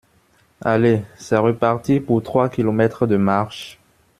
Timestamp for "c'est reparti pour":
1.15-2.23